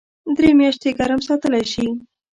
درې 0.37 0.49
میاشتې 0.59 0.89
ګرم 0.99 1.19
ساتلی 1.27 1.63
شي. 1.73 1.87